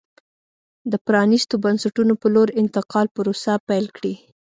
[0.91, 4.13] د پرانېستو بنسټونو په لور انتقال پروسه پیل کړي.